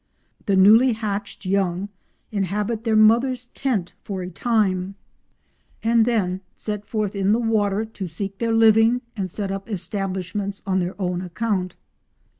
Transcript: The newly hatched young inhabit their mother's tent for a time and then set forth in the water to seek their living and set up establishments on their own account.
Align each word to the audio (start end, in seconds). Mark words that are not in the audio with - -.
The 0.47 0.55
newly 0.55 0.93
hatched 0.93 1.45
young 1.45 1.89
inhabit 2.31 2.85
their 2.85 2.95
mother's 2.95 3.45
tent 3.53 3.93
for 4.03 4.23
a 4.23 4.31
time 4.31 4.95
and 5.83 6.05
then 6.05 6.41
set 6.55 6.87
forth 6.87 7.13
in 7.15 7.33
the 7.33 7.39
water 7.39 7.85
to 7.85 8.07
seek 8.07 8.39
their 8.39 8.51
living 8.51 9.01
and 9.15 9.29
set 9.29 9.51
up 9.51 9.69
establishments 9.69 10.63
on 10.65 10.79
their 10.79 10.99
own 10.99 11.21
account. 11.21 11.75